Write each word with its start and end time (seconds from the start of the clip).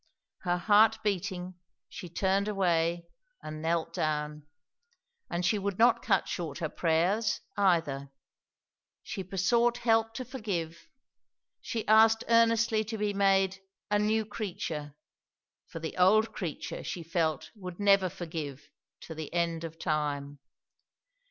Her 0.39 0.57
heart 0.57 0.97
beating, 1.03 1.59
she 1.87 2.09
turned 2.09 2.47
away 2.47 3.05
and 3.43 3.61
knelt 3.61 3.93
down. 3.93 4.47
And 5.29 5.45
she 5.45 5.59
would 5.59 5.77
not 5.77 6.01
cut 6.01 6.27
short 6.27 6.57
her 6.57 6.69
prayers, 6.69 7.41
either. 7.55 8.09
She 9.03 9.21
besought 9.21 9.77
help 9.77 10.15
to 10.15 10.25
forgive; 10.25 10.87
she 11.61 11.87
asked 11.87 12.23
earnestly 12.29 12.83
to 12.85 12.97
be 12.97 13.13
made 13.13 13.61
"a 13.91 13.99
new 13.99 14.25
creature"; 14.25 14.95
for 15.67 15.77
the 15.77 15.95
old 15.97 16.33
creature, 16.33 16.83
she 16.83 17.03
felt, 17.03 17.51
would 17.55 17.79
never 17.79 18.09
forgive, 18.09 18.71
to 19.01 19.13
the 19.13 19.31
end 19.31 19.63
of 19.63 19.77
time. 19.77 20.39